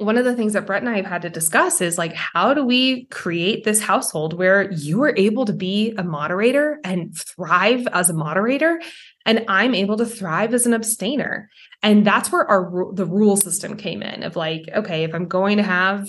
[0.00, 2.54] one of the things that Brett and I have had to discuss is like, how
[2.54, 7.86] do we create this household where you are able to be a moderator and thrive
[7.92, 8.80] as a moderator,
[9.26, 11.50] and I'm able to thrive as an abstainer?
[11.82, 15.58] And that's where our the rule system came in of like, okay, if I'm going
[15.58, 16.08] to have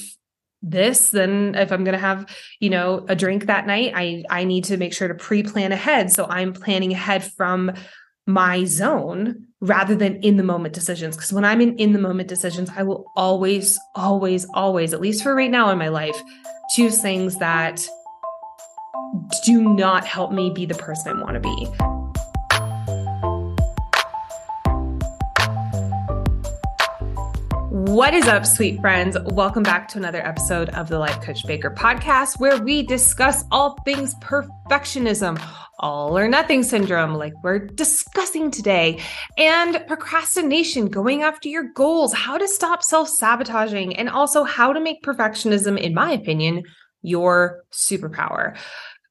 [0.63, 2.23] this then if i'm going to have
[2.59, 6.11] you know a drink that night i i need to make sure to pre-plan ahead
[6.11, 7.71] so i'm planning ahead from
[8.27, 12.27] my zone rather than in the moment decisions because when i'm in in the moment
[12.27, 16.19] decisions i will always always always at least for right now in my life
[16.75, 17.79] choose things that
[19.45, 21.71] do not help me be the person i want to be
[27.91, 29.17] What is up, sweet friends?
[29.33, 33.77] Welcome back to another episode of the Life Coach Baker podcast, where we discuss all
[33.83, 35.37] things perfectionism,
[35.81, 38.99] all or nothing syndrome, like we're discussing today,
[39.37, 44.79] and procrastination, going after your goals, how to stop self sabotaging, and also how to
[44.79, 46.63] make perfectionism, in my opinion,
[47.01, 48.57] your superpower.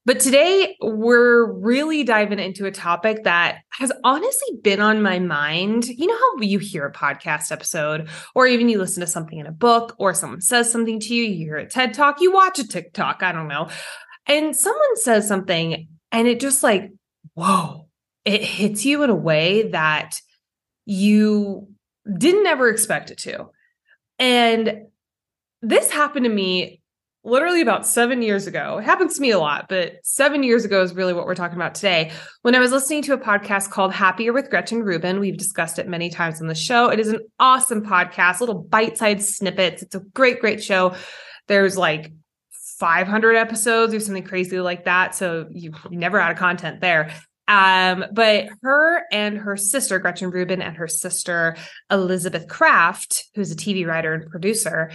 [0.06, 5.88] But today, we're really diving into a topic that has honestly been on my mind.
[5.88, 9.46] You know how you hear a podcast episode, or even you listen to something in
[9.46, 12.58] a book, or someone says something to you, you hear a TED talk, you watch
[12.58, 13.68] a TikTok, I don't know.
[14.26, 16.91] And someone says something, and it just like,
[17.34, 17.89] whoa,
[18.25, 20.20] it hits you in a way that
[20.84, 21.69] you
[22.19, 23.47] didn't ever expect it to.
[24.19, 24.86] And
[25.62, 26.81] this happened to me
[27.22, 28.78] literally about seven years ago.
[28.78, 31.56] It happens to me a lot, but seven years ago is really what we're talking
[31.56, 32.12] about today.
[32.42, 35.86] When I was listening to a podcast called Happier with Gretchen Rubin, we've discussed it
[35.86, 36.88] many times on the show.
[36.88, 39.83] It is an awesome podcast, little bite sized snippets.
[39.83, 40.94] It's a great, great show.
[41.47, 42.12] There's like
[42.80, 45.14] 500 episodes or something crazy like that.
[45.14, 47.12] So you never out of content there.
[47.46, 51.56] Um, but her and her sister, Gretchen Rubin, and her sister,
[51.90, 54.90] Elizabeth Craft, who's a TV writer and producer,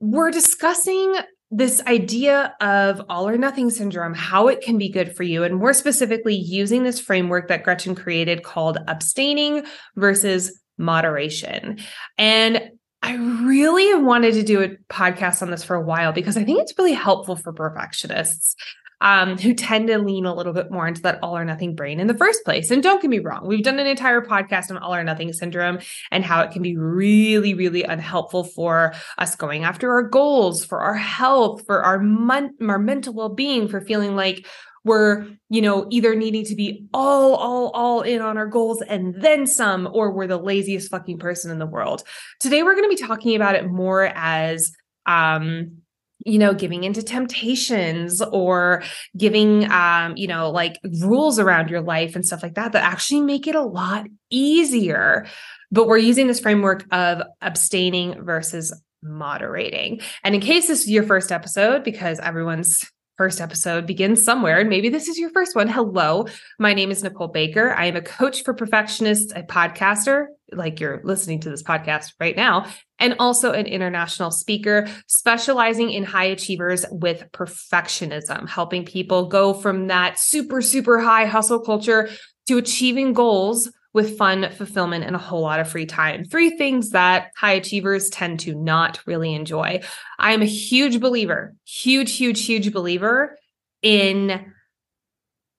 [0.00, 1.14] we're discussing
[1.50, 5.56] this idea of all or nothing syndrome, how it can be good for you, and
[5.56, 11.78] more specifically, using this framework that Gretchen created called abstaining versus moderation.
[12.16, 12.70] And
[13.02, 16.60] I really wanted to do a podcast on this for a while because I think
[16.60, 18.54] it's really helpful for perfectionists
[19.02, 21.98] um, who tend to lean a little bit more into that all or nothing brain
[21.98, 22.70] in the first place.
[22.70, 25.80] And don't get me wrong, we've done an entire podcast on all or nothing syndrome
[26.12, 30.80] and how it can be really, really unhelpful for us going after our goals, for
[30.80, 34.46] our health, for our, mon- our mental well being, for feeling like
[34.84, 39.20] we're you know either needing to be all all all in on our goals and
[39.20, 42.02] then some or we're the laziest fucking person in the world.
[42.40, 44.72] Today we're going to be talking about it more as
[45.06, 45.78] um
[46.24, 48.82] you know giving into temptations or
[49.16, 53.20] giving um you know like rules around your life and stuff like that that actually
[53.20, 55.26] make it a lot easier.
[55.70, 60.00] But we're using this framework of abstaining versus moderating.
[60.22, 62.84] And in case this is your first episode because everyone's
[63.16, 64.58] first episode begins somewhere.
[64.58, 65.68] And maybe this is your first one.
[65.68, 66.26] Hello,
[66.58, 67.72] my name is Nicole Baker.
[67.72, 72.36] I am a coach for perfectionists, a podcaster, like you're listening to this podcast right
[72.36, 72.66] now,
[72.98, 79.88] and also an international speaker specializing in high achievers with perfectionism, helping people go from
[79.88, 82.08] that super, super high hustle culture
[82.48, 86.24] to achieving goals with fun, fulfillment, and a whole lot of free time.
[86.24, 89.82] Three things that high achievers tend to not really enjoy.
[90.18, 93.36] I am a huge believer, huge, huge, huge believer
[93.82, 94.52] in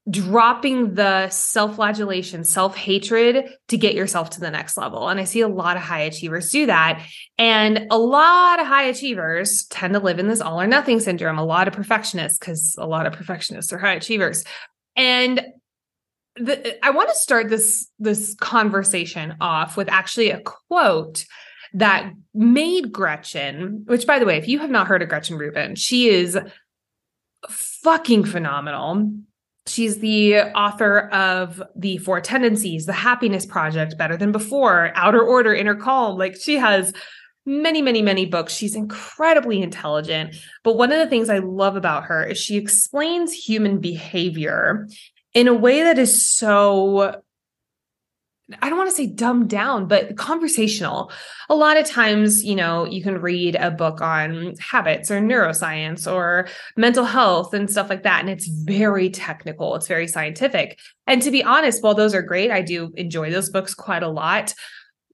[0.09, 5.07] dropping the self flagellation, self hatred to get yourself to the next level.
[5.07, 7.05] And I see a lot of high achievers do that.
[7.38, 11.38] And a lot of high achievers tend to live in this all or nothing syndrome.
[11.38, 14.44] A lot of perfectionists, because a lot of perfectionists are high achievers.
[14.95, 15.41] And
[16.35, 21.25] the, I want to start this this conversation off with actually a quote
[21.73, 25.75] that made Gretchen, which by the way, if you have not heard of Gretchen Rubin,
[25.75, 26.38] she is
[27.49, 29.11] fucking phenomenal.
[29.66, 35.53] She's the author of The Four Tendencies, The Happiness Project, Better Than Before, Outer Order,
[35.53, 36.17] Inner Calm.
[36.17, 36.94] Like she has
[37.45, 38.53] many, many, many books.
[38.53, 40.36] She's incredibly intelligent.
[40.63, 44.88] But one of the things I love about her is she explains human behavior
[45.33, 47.21] in a way that is so
[48.62, 51.12] I don't want to say dumbed down, but conversational.
[51.50, 56.12] A lot of times, you know, you can read a book on habits or neuroscience
[56.12, 58.19] or mental health and stuff like that.
[58.19, 60.77] And it's very technical, it's very scientific.
[61.07, 64.09] And to be honest, while those are great, I do enjoy those books quite a
[64.09, 64.53] lot.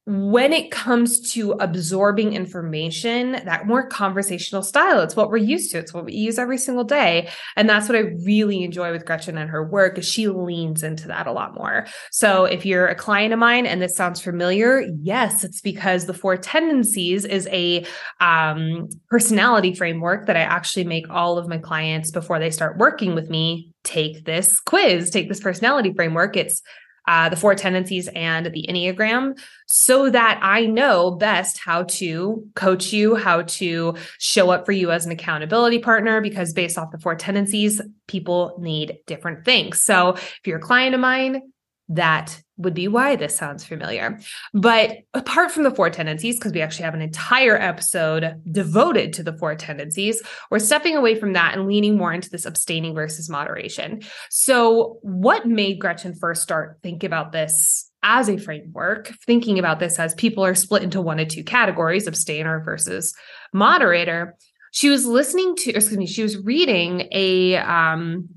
[0.10, 5.78] When it comes to absorbing information, that more conversational style, it's what we're used to.
[5.78, 7.30] It's what we use every single day.
[7.56, 11.08] And that's what I really enjoy with Gretchen and her work is she leans into
[11.10, 11.86] that a lot more.
[12.10, 16.14] So if you're a client of mine and this sounds familiar, yes, it's because the
[16.16, 17.86] four tendencies is a
[18.20, 23.14] um, personality framework that I actually make all of my clients before they start working
[23.14, 26.36] with me take this quiz, take this personality framework.
[26.36, 26.64] It's
[27.10, 32.94] uh, the four tendencies and the Enneagram so that I know best how to coach
[32.94, 37.00] you, how to show up for you as an accountability partner, because based off the
[37.00, 39.82] four tendencies, people need different things.
[39.82, 41.52] So if you're a client of mine,
[41.90, 44.20] that would be why this sounds familiar.
[44.54, 49.24] But apart from the four tendencies, because we actually have an entire episode devoted to
[49.24, 50.22] the four tendencies,
[50.52, 54.02] we're stepping away from that and leaning more into this abstaining versus moderation.
[54.30, 59.98] So, what made Gretchen first start think about this as a framework, thinking about this
[59.98, 63.16] as people are split into one of two categories, abstainer versus
[63.52, 64.36] moderator?
[64.72, 68.30] She was listening to, excuse me, she was reading a um,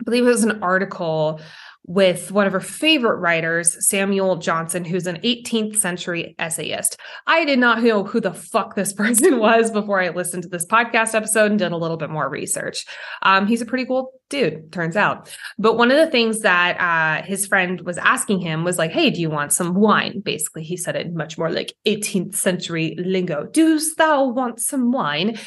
[0.00, 1.40] I believe it was an article
[1.86, 6.98] with one of her favorite writers, Samuel Johnson, who's an 18th century essayist.
[7.26, 10.66] I did not know who the fuck this person was before I listened to this
[10.66, 12.84] podcast episode and did a little bit more research.
[13.22, 15.34] Um, he's a pretty cool dude, turns out.
[15.58, 19.10] But one of the things that uh, his friend was asking him was like, Hey,
[19.10, 20.20] do you want some wine?
[20.20, 23.46] Basically, he said it much more like 18th century lingo.
[23.46, 25.38] Dost thou want some wine?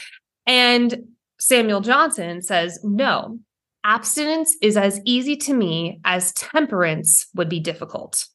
[0.45, 1.05] And
[1.39, 3.39] Samuel Johnson says, No,
[3.83, 8.25] abstinence is as easy to me as temperance would be difficult.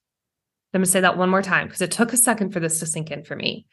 [0.72, 2.78] I'm going to say that one more time because it took a second for this
[2.80, 3.66] to sink in for me.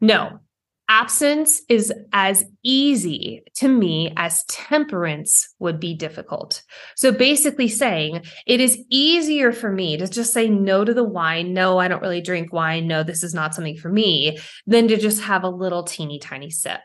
[0.00, 0.40] No,
[0.88, 6.62] abstinence is as easy to me as temperance would be difficult.
[6.96, 11.54] So basically saying it is easier for me to just say no to the wine.
[11.54, 12.88] No, I don't really drink wine.
[12.88, 16.50] No, this is not something for me than to just have a little teeny tiny
[16.50, 16.80] sip.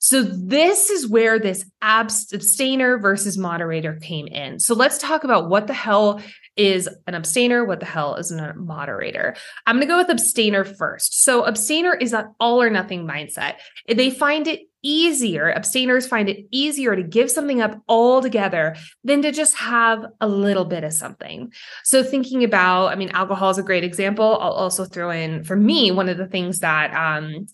[0.00, 4.58] So this is where this abstainer versus moderator came in.
[4.58, 6.22] So let's talk about what the hell
[6.56, 9.36] is an abstainer, what the hell is a moderator.
[9.66, 11.22] I'm going to go with abstainer first.
[11.22, 13.56] So abstainer is that all or nothing mindset.
[13.88, 19.30] They find it easier, abstainers find it easier to give something up altogether than to
[19.30, 21.52] just have a little bit of something.
[21.84, 24.38] So thinking about, I mean, alcohol is a great example.
[24.40, 27.46] I'll also throw in for me, one of the things that um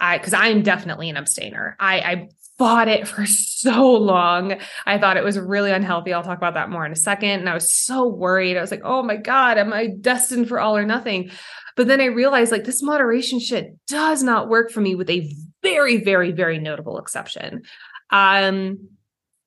[0.00, 1.76] I because I'm definitely an abstainer.
[1.78, 4.56] I, I fought it for so long.
[4.86, 6.12] I thought it was really unhealthy.
[6.12, 7.40] I'll talk about that more in a second.
[7.40, 8.56] And I was so worried.
[8.56, 11.30] I was like, oh my God, am I destined for all or nothing?
[11.76, 15.32] But then I realized like this moderation shit does not work for me with a
[15.62, 17.62] very, very, very notable exception.
[18.10, 18.90] Um,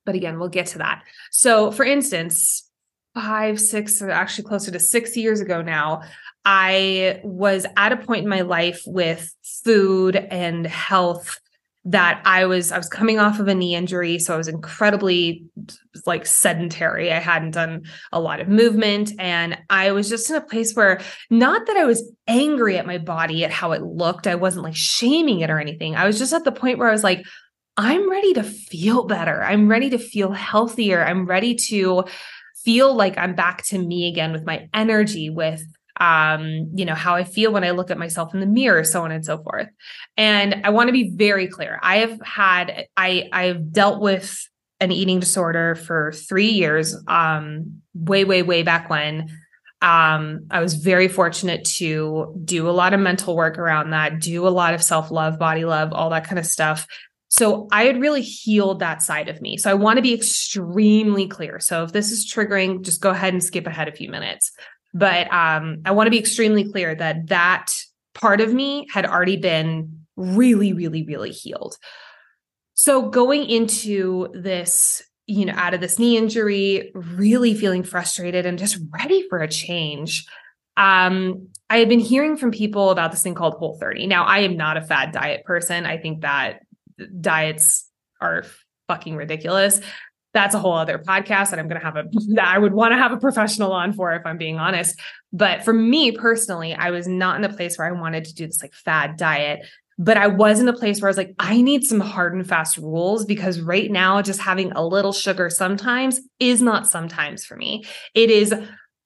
[0.04, 1.04] but again, we'll get to that.
[1.30, 2.68] So for instance,
[3.14, 6.02] five, six, actually closer to six years ago now,
[6.44, 9.34] I was at a point in my life with
[9.68, 11.38] food and health
[11.84, 15.44] that I was I was coming off of a knee injury so I was incredibly
[16.06, 17.12] like sedentary.
[17.12, 21.02] I hadn't done a lot of movement and I was just in a place where
[21.28, 24.74] not that I was angry at my body at how it looked I wasn't like
[24.74, 25.96] shaming it or anything.
[25.96, 27.26] I was just at the point where I was like
[27.76, 29.44] I'm ready to feel better.
[29.44, 31.04] I'm ready to feel healthier.
[31.04, 32.04] I'm ready to
[32.64, 35.62] feel like I'm back to me again with my energy with
[35.98, 39.04] um, you know, how I feel when I look at myself in the mirror, so
[39.04, 39.68] on and so forth.
[40.16, 41.78] And I want to be very clear.
[41.82, 44.48] I have had, I, I've dealt with
[44.80, 49.28] an eating disorder for three years, um, way, way, way back when.
[49.80, 54.46] Um, I was very fortunate to do a lot of mental work around that, do
[54.46, 56.86] a lot of self love, body love, all that kind of stuff.
[57.28, 59.58] So I had really healed that side of me.
[59.58, 61.60] So I want to be extremely clear.
[61.60, 64.50] So if this is triggering, just go ahead and skip ahead a few minutes.
[64.98, 67.72] But um, I want to be extremely clear that that
[68.14, 71.76] part of me had already been really, really, really healed.
[72.74, 78.58] So going into this, you know, out of this knee injury, really feeling frustrated and
[78.58, 80.26] just ready for a change.
[80.76, 84.06] Um, I had been hearing from people about this thing called Whole 30.
[84.06, 85.86] Now, I am not a fad diet person.
[85.86, 86.60] I think that
[87.20, 87.88] diets
[88.20, 88.44] are
[88.88, 89.80] fucking ridiculous
[90.38, 92.04] that's a whole other podcast that I'm going to have a
[92.34, 94.98] that I would want to have a professional on for if I'm being honest.
[95.32, 98.46] But for me personally, I was not in a place where I wanted to do
[98.46, 99.66] this like fad diet,
[99.98, 102.48] but I was in a place where I was like I need some hard and
[102.48, 107.56] fast rules because right now just having a little sugar sometimes is not sometimes for
[107.56, 107.84] me.
[108.14, 108.54] It is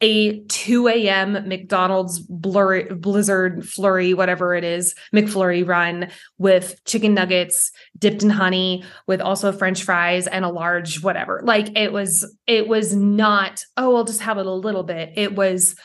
[0.03, 1.33] a 2 a.m.
[1.49, 8.85] McDonald's blurry, blizzard flurry, whatever it is, McFlurry run with chicken nuggets dipped in honey,
[9.07, 11.41] with also French fries and a large whatever.
[11.45, 15.13] Like it was, it was not, oh, I'll just have it a little bit.
[15.17, 15.77] It was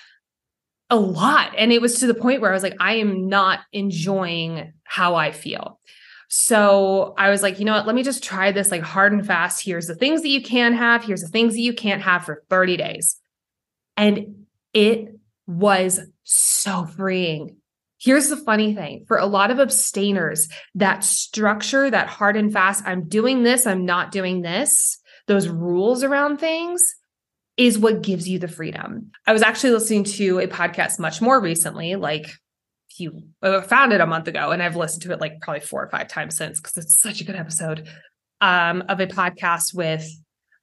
[0.89, 1.53] a lot.
[1.55, 5.15] And it was to the point where I was like, I am not enjoying how
[5.15, 5.79] I feel.
[6.29, 7.85] So I was like, you know what?
[7.85, 9.63] Let me just try this like hard and fast.
[9.63, 11.03] Here's the things that you can have.
[11.03, 13.17] Here's the things that you can't have for 30 days.
[13.97, 17.57] And it was so freeing.
[17.99, 22.83] Here's the funny thing for a lot of abstainers, that structure, that hard and fast,
[22.85, 26.81] I'm doing this, I'm not doing this, those rules around things
[27.57, 29.11] is what gives you the freedom.
[29.25, 32.29] I was actually listening to a podcast much more recently, like
[32.97, 35.83] you uh, found it a month ago, and I've listened to it like probably four
[35.83, 37.87] or five times since because it's such a good episode
[38.41, 40.07] um, of a podcast with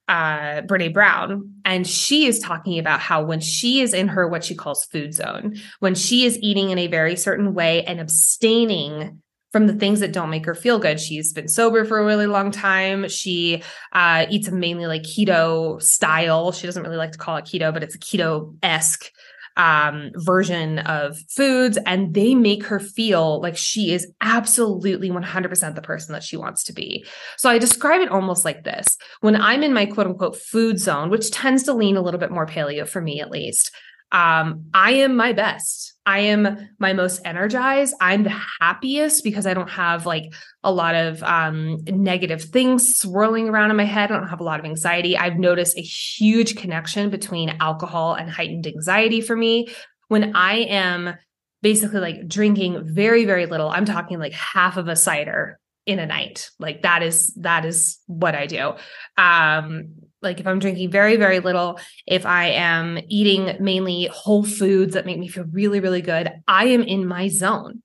[0.07, 4.43] uh Brene Brown and she is talking about how when she is in her what
[4.43, 9.21] she calls food zone when she is eating in a very certain way and abstaining
[9.51, 12.27] from the things that don't make her feel good she's been sober for a really
[12.27, 13.07] long time.
[13.09, 16.51] She uh eats mainly like keto style.
[16.51, 19.11] She doesn't really like to call it keto but it's a keto-esque
[19.57, 25.81] um, version of foods, and they make her feel like she is absolutely 100% the
[25.81, 27.05] person that she wants to be.
[27.37, 31.09] So I describe it almost like this when I'm in my quote unquote food zone,
[31.09, 33.71] which tends to lean a little bit more paleo for me at least
[34.15, 35.93] um, I am my best.
[36.05, 37.93] I am my most energized.
[37.99, 43.49] I'm the happiest because I don't have like a lot of um, negative things swirling
[43.49, 44.11] around in my head.
[44.11, 45.17] I don't have a lot of anxiety.
[45.17, 49.67] I've noticed a huge connection between alcohol and heightened anxiety for me.
[50.07, 51.15] When I am
[51.61, 56.05] basically like drinking very, very little, I'm talking like half of a cider in a
[56.05, 56.51] night.
[56.57, 58.75] Like that is that is what I do.
[59.17, 59.89] Um
[60.25, 65.05] like if I'm drinking very, very little, if I am eating mainly whole foods that
[65.05, 67.81] make me feel really, really good, I am in my zone.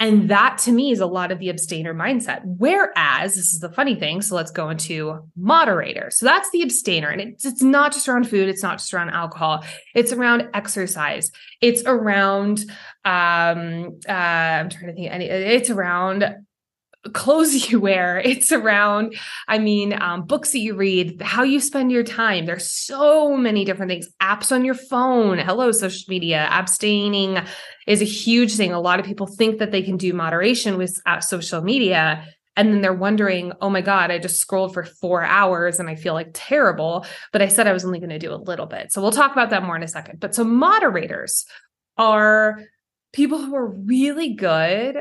[0.00, 2.40] And that to me is a lot of the abstainer mindset.
[2.44, 4.22] Whereas this is the funny thing.
[4.22, 6.10] So let's go into moderator.
[6.10, 7.08] So that's the abstainer.
[7.08, 8.48] And it's, it's not just around food.
[8.48, 9.64] It's not just around alcohol.
[9.94, 11.30] It's around exercise.
[11.60, 12.64] It's around,
[13.04, 16.24] um, uh, I'm trying to think, any, it's around
[17.12, 18.20] clothes you wear.
[18.24, 19.14] It's around
[19.48, 22.46] i mean um, books that you read how you spend your time.
[22.46, 24.08] There's so many different things.
[24.22, 25.38] Apps on your phone.
[25.38, 26.48] Hello social media.
[26.50, 27.38] Abstaining
[27.86, 28.72] is a huge thing.
[28.72, 32.72] A lot of people think that they can do moderation with uh, social media and
[32.72, 36.14] then they're wondering oh my god i just scrolled for four hours and i feel
[36.14, 38.92] like terrible but i said i was only going to do a little bit.
[38.92, 40.20] So we'll talk about that more in a second.
[40.20, 41.46] But so moderators
[41.96, 42.62] are
[43.12, 44.96] people who are really good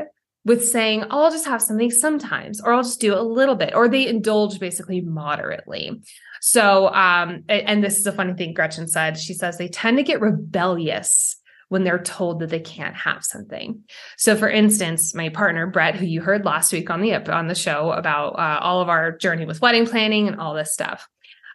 [0.45, 3.73] with saying, oh, I'll just have something sometimes, or I'll just do a little bit,
[3.75, 6.01] or they indulge basically moderately.
[6.41, 9.17] So, um, and this is a funny thing Gretchen said.
[9.17, 11.37] She says they tend to get rebellious
[11.69, 13.83] when they're told that they can't have something.
[14.17, 17.55] So, for instance, my partner Brett, who you heard last week on the on the
[17.55, 21.07] show about uh, all of our journey with wedding planning and all this stuff,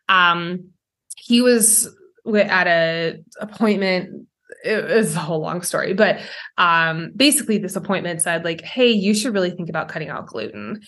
[0.08, 0.70] um,
[1.16, 1.94] he was
[2.34, 4.26] at a appointment
[4.64, 6.20] it was a whole long story, but
[6.56, 10.80] um, basically, this appointment said, like, hey, you should really think about cutting out gluten.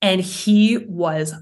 [0.00, 1.34] And he was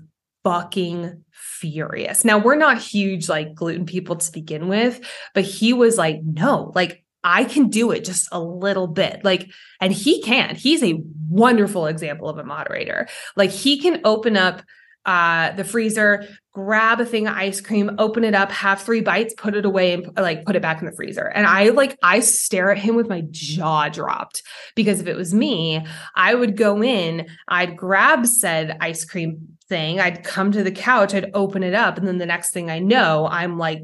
[0.44, 2.24] fucking furious.
[2.24, 5.00] Now, we're not huge like gluten people to begin with,
[5.34, 9.24] but he was like, no, like, I can do it just a little bit.
[9.24, 10.54] Like, and he can.
[10.54, 13.08] He's a wonderful example of a moderator.
[13.34, 14.62] Like, he can open up
[15.06, 19.32] uh, the freezer, grab a thing of ice cream, open it up, have three bites,
[19.36, 21.26] put it away, and like put it back in the freezer.
[21.26, 24.42] And I like I stare at him with my jaw dropped
[24.74, 25.86] because if it was me,
[26.16, 31.14] I would go in, I'd grab said ice cream thing, I'd come to the couch,
[31.14, 33.82] I'd open it up, and then the next thing I know, I'm like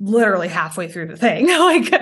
[0.00, 1.46] literally halfway through the thing.
[1.48, 1.92] like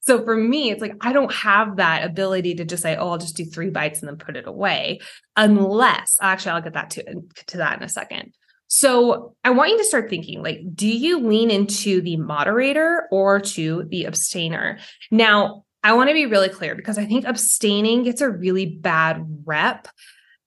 [0.00, 3.18] so for me, it's like I don't have that ability to just say, "Oh, I'll
[3.18, 5.00] just do three bites and then put it away,"
[5.36, 8.32] unless actually I'll get that to to that in a second.
[8.72, 13.40] So I want you to start thinking like, do you lean into the moderator or
[13.40, 14.78] to the abstainer?
[15.10, 19.42] Now, I want to be really clear because I think abstaining gets a really bad
[19.44, 19.88] rep.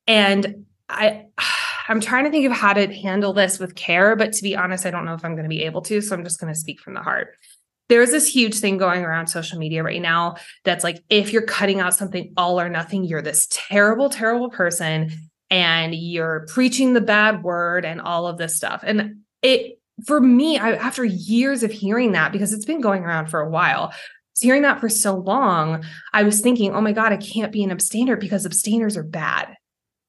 [0.08, 1.26] And I
[1.90, 4.86] I'm trying to think of how to handle this with care, but to be honest,
[4.86, 6.00] I don't know if I'm going to be able to.
[6.00, 7.36] So I'm just going to speak from the heart
[7.94, 11.80] there's this huge thing going around social media right now that's like if you're cutting
[11.80, 15.12] out something all or nothing you're this terrible terrible person
[15.52, 18.84] and you're preaching the bad word and all of this stuff.
[18.84, 23.28] And it for me I, after years of hearing that because it's been going around
[23.28, 23.94] for a while
[24.42, 27.70] hearing that for so long i was thinking oh my god i can't be an
[27.70, 29.56] abstainer because abstainers are bad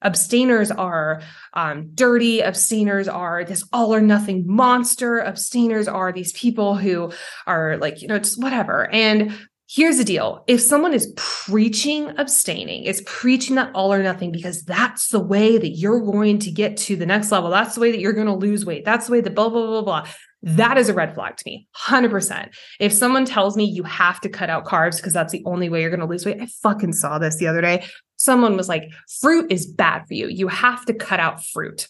[0.05, 1.23] abstainers are
[1.55, 7.11] um, dirty abstainers are this all or nothing monster abstainers are these people who
[7.47, 8.91] are like you know just whatever.
[8.93, 9.37] And
[9.69, 10.45] here's the deal.
[10.47, 15.59] If someone is preaching abstaining is preaching that all or nothing because that's the way
[15.59, 18.27] that you're going to get to the next level that's the way that you're going
[18.27, 20.09] to lose weight that's the way that blah blah blah blah
[20.43, 24.29] that is a red flag to me 100% if someone tells me you have to
[24.29, 26.93] cut out carbs because that's the only way you're going to lose weight i fucking
[26.93, 27.85] saw this the other day
[28.25, 28.91] someone was like
[29.21, 31.89] fruit is bad for you you have to cut out fruit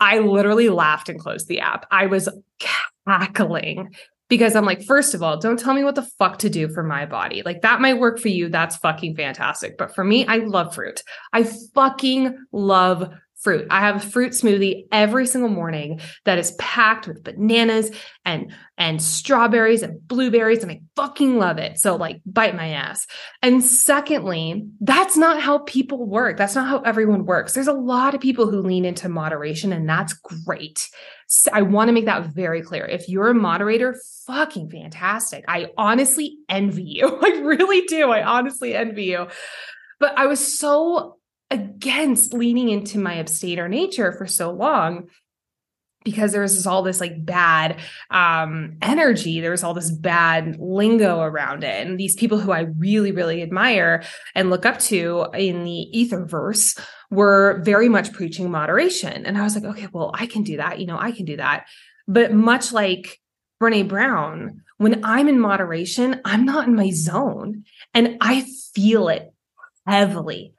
[0.00, 2.28] i literally laughed and closed the app i was
[3.06, 3.94] cackling
[4.32, 6.82] because I'm like, first of all, don't tell me what the fuck to do for
[6.82, 7.42] my body.
[7.44, 8.48] Like that might work for you.
[8.48, 9.76] That's fucking fantastic.
[9.76, 11.02] But for me, I love fruit.
[11.34, 11.44] I
[11.74, 13.66] fucking love fruit.
[13.70, 17.90] I have a fruit smoothie every single morning that is packed with bananas
[18.24, 21.78] and and strawberries and blueberries and I fucking love it.
[21.78, 23.06] So like bite my ass.
[23.42, 26.36] And secondly, that's not how people work.
[26.36, 27.52] That's not how everyone works.
[27.52, 30.88] There's a lot of people who lean into moderation and that's great.
[31.26, 32.84] So I want to make that very clear.
[32.84, 33.96] If you're a moderator,
[34.26, 35.44] fucking fantastic.
[35.48, 37.18] I honestly envy you.
[37.22, 38.10] I really do.
[38.10, 39.28] I honestly envy you.
[39.98, 41.18] But I was so
[41.52, 45.08] against leaning into my abstainer nature for so long
[46.02, 47.78] because there was this, all this like bad
[48.10, 49.40] um, energy.
[49.40, 51.86] There was all this bad lingo around it.
[51.86, 54.02] And these people who i really really admire
[54.34, 56.80] and look up to in the etherverse
[57.10, 59.26] were very much preaching moderation.
[59.26, 60.80] And i was like okay well i can do that.
[60.80, 61.66] You know i can do that.
[62.08, 63.20] But much like
[63.62, 67.64] brene brown when i'm in moderation i'm not in my zone.
[67.92, 69.32] And i feel it
[69.86, 70.54] heavily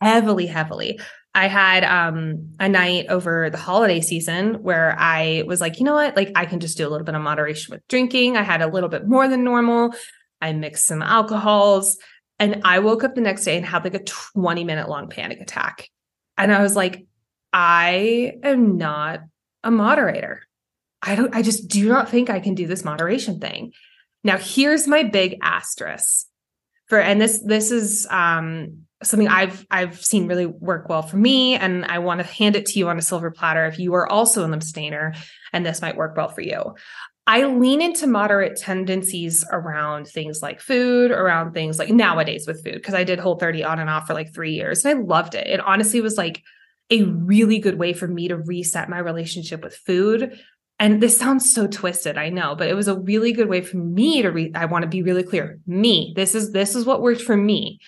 [0.00, 1.00] heavily, heavily.
[1.34, 5.94] I had um, a night over the holiday season where I was like, you know
[5.94, 6.16] what?
[6.16, 8.36] Like, I can just do a little bit of moderation with drinking.
[8.36, 9.94] I had a little bit more than normal.
[10.40, 11.98] I mixed some alcohols.
[12.38, 15.40] And I woke up the next day and had like a 20 minute long panic
[15.40, 15.88] attack.
[16.36, 17.06] And I was like,
[17.52, 19.20] I am not
[19.64, 20.42] a moderator.
[21.02, 23.72] I don't, I just do not think I can do this moderation thing.
[24.24, 26.26] Now, here's my big asterisk
[26.86, 31.54] for, and this, this is, um, something I've I've seen really work well for me
[31.54, 34.10] and I want to hand it to you on a silver platter if you are
[34.10, 35.14] also an abstainer
[35.52, 36.74] and this might work well for you.
[37.26, 42.74] I lean into moderate tendencies around things like food, around things like nowadays with food
[42.74, 45.34] because I did whole 30 on and off for like 3 years and I loved
[45.34, 45.46] it.
[45.46, 46.42] It honestly was like
[46.90, 50.40] a really good way for me to reset my relationship with food
[50.80, 53.76] and this sounds so twisted i know but it was a really good way for
[53.76, 57.02] me to re- i want to be really clear me this is this is what
[57.02, 57.78] worked for me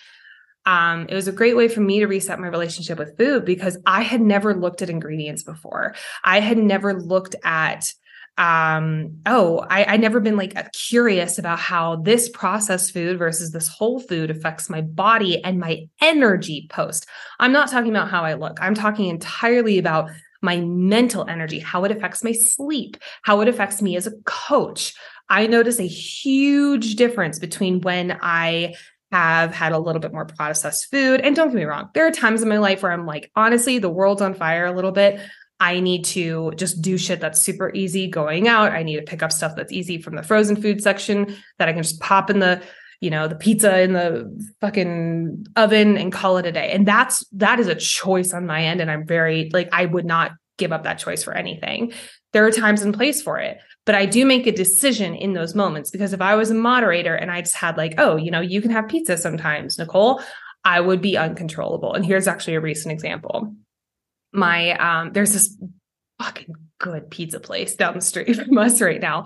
[0.65, 3.77] um, it was a great way for me to reset my relationship with food because
[3.85, 5.95] I had never looked at ingredients before.
[6.23, 7.93] I had never looked at
[8.37, 13.67] um oh I, I never been like curious about how this processed food versus this
[13.67, 17.07] whole food affects my body and my energy post.
[17.39, 18.57] I'm not talking about how i look.
[18.61, 20.09] I'm talking entirely about
[20.41, 24.93] my mental energy how it affects my sleep how it affects me as a coach.
[25.29, 28.75] I notice a huge difference between when i
[29.11, 31.21] have had a little bit more processed food.
[31.21, 33.77] And don't get me wrong, there are times in my life where I'm like, honestly,
[33.77, 35.19] the world's on fire a little bit.
[35.59, 38.71] I need to just do shit that's super easy going out.
[38.71, 41.73] I need to pick up stuff that's easy from the frozen food section that I
[41.73, 42.63] can just pop in the,
[42.99, 46.71] you know, the pizza in the fucking oven and call it a day.
[46.71, 48.81] And that's that is a choice on my end.
[48.81, 51.93] And I'm very like, I would not give up that choice for anything.
[52.33, 53.59] There are times and place for it.
[53.85, 57.15] But I do make a decision in those moments because if I was a moderator
[57.15, 60.21] and I just had like, oh, you know, you can have pizza sometimes, Nicole,
[60.63, 61.93] I would be uncontrollable.
[61.93, 63.55] And here's actually a recent example.
[64.33, 65.57] My um there's this
[66.21, 69.25] fucking good pizza place down the street from us right now.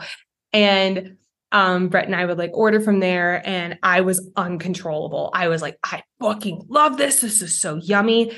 [0.53, 1.17] And
[1.51, 5.29] um, Brett and I would like order from there, and I was uncontrollable.
[5.33, 7.21] I was like, I fucking love this.
[7.21, 8.33] This is so yummy.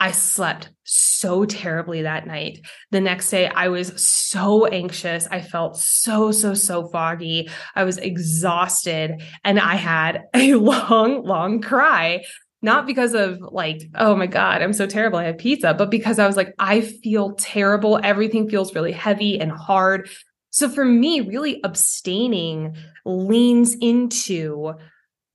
[0.00, 2.60] I slept so terribly that night.
[2.90, 5.28] The next day, I was so anxious.
[5.30, 7.50] I felt so, so, so foggy.
[7.76, 12.24] I was exhausted and I had a long, long cry.
[12.62, 15.18] Not because of like, oh my God, I'm so terrible.
[15.18, 18.00] I have pizza, but because I was like, I feel terrible.
[18.02, 20.10] Everything feels really heavy and hard.
[20.50, 24.74] So for me, really abstaining leans into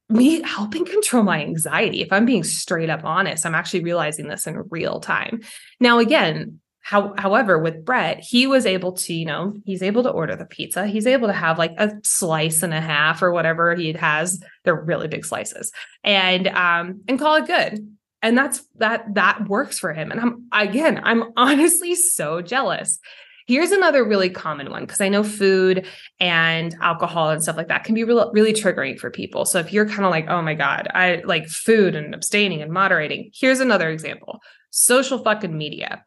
[0.09, 2.01] me helping control my anxiety.
[2.01, 5.41] If I'm being straight up honest, I'm actually realizing this in real time.
[5.79, 10.11] Now, again, how, however, with Brett, he was able to, you know, he's able to
[10.11, 10.85] order the pizza.
[10.85, 14.39] He's able to have like a slice and a half or whatever he has.
[14.63, 15.71] They're really big slices,
[16.03, 17.97] and um, and call it good.
[18.21, 20.11] And that's that that works for him.
[20.11, 22.99] And I'm again, I'm honestly so jealous
[23.47, 25.85] Here's another really common one because I know food
[26.19, 29.45] and alcohol and stuff like that can be really, really triggering for people.
[29.45, 32.71] So if you're kind of like, oh my God, I like food and abstaining and
[32.71, 34.39] moderating, here's another example
[34.71, 36.03] social fucking media.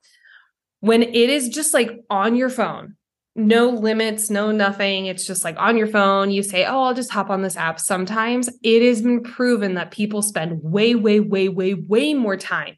[0.81, 2.97] When it is just like on your phone,
[3.35, 5.07] no limits, no nothing.
[5.07, 7.79] It's just like on your phone, you say, Oh, I'll just hop on this app.
[7.79, 12.77] Sometimes it has been proven that people spend way, way, way, way, way more time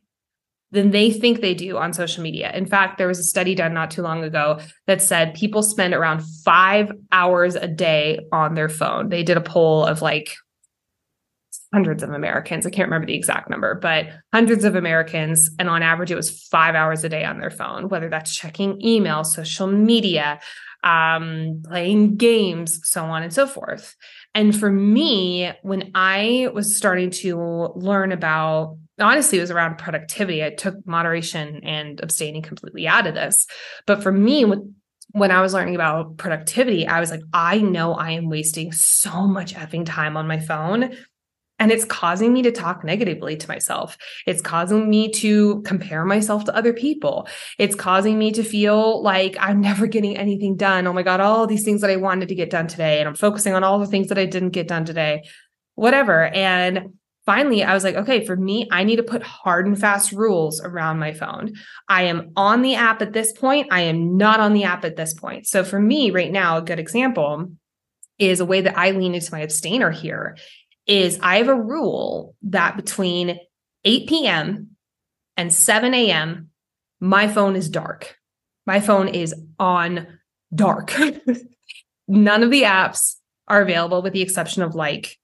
[0.72, 2.52] than they think they do on social media.
[2.54, 5.94] In fact, there was a study done not too long ago that said people spend
[5.94, 9.08] around five hours a day on their phone.
[9.08, 10.30] They did a poll of like
[11.72, 12.66] hundreds of Americans.
[12.66, 15.50] I can't remember the exact number, but hundreds of Americans.
[15.58, 18.84] And on average, it was five hours a day on their phone, whether that's checking
[18.84, 20.40] email, social media,
[20.82, 23.94] um, playing games, so on and so forth.
[24.34, 30.44] And for me, when I was starting to learn about honestly it was around productivity
[30.44, 33.46] i took moderation and abstaining completely out of this
[33.86, 34.44] but for me
[35.12, 39.26] when i was learning about productivity i was like i know i am wasting so
[39.26, 40.94] much effing time on my phone
[41.60, 43.98] and it's causing me to talk negatively to myself.
[44.26, 47.28] It's causing me to compare myself to other people.
[47.58, 50.86] It's causing me to feel like I'm never getting anything done.
[50.86, 52.98] Oh my God, all these things that I wanted to get done today.
[52.98, 55.24] And I'm focusing on all the things that I didn't get done today,
[55.74, 56.28] whatever.
[56.28, 56.94] And
[57.30, 60.60] finally, I was like, okay, for me, I need to put hard and fast rules
[60.60, 61.52] around my phone.
[61.88, 63.68] I am on the app at this point.
[63.70, 65.46] I am not on the app at this point.
[65.46, 67.52] So for me, right now, a good example
[68.18, 70.36] is a way that I lean into my abstainer here
[70.88, 73.38] is I have a rule that between
[73.84, 74.70] 8 p.m.
[75.36, 76.50] and 7 a.m.,
[76.98, 78.16] my phone is dark.
[78.66, 80.18] My phone is on
[80.52, 80.92] dark.
[82.08, 83.14] None of the apps
[83.46, 85.16] are available with the exception of like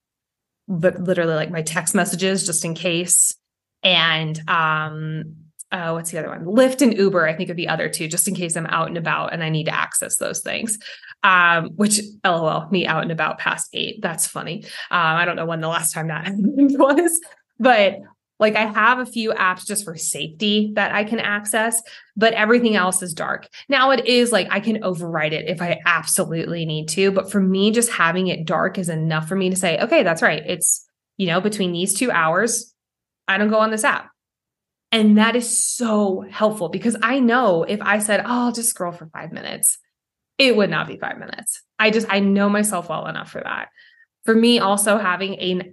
[0.69, 3.35] but literally like my text messages just in case.
[3.83, 5.37] And um,
[5.73, 6.45] uh, what's the other one?
[6.45, 8.97] Lyft and Uber, I think are the other two, just in case I'm out and
[8.97, 10.79] about and I need to access those things.
[11.23, 14.01] Um, which lol, me out and about past eight.
[14.01, 14.65] That's funny.
[14.91, 17.21] Um, I don't know when the last time that was,
[17.59, 17.97] but
[18.39, 21.83] like I have a few apps just for safety that I can access,
[22.17, 23.49] but everything else is dark.
[23.69, 27.41] Now it is like I can override it if I absolutely need to, but for
[27.41, 30.43] me just having it dark is enough for me to say, okay, that's right.
[30.47, 32.75] It's, you know, between these 2 hours,
[33.27, 34.11] I don't go on this app.
[34.93, 38.93] And that is so helpful because I know if I said, "Oh, I'll just scroll
[38.93, 39.79] for 5 minutes."
[40.39, 41.63] It would not be 5 minutes.
[41.79, 43.69] I just I know myself well enough for that
[44.27, 45.73] for me also having an